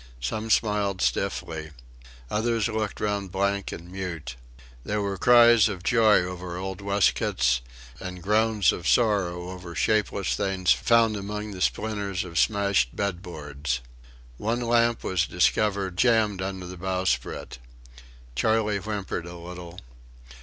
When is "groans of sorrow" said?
8.23-9.51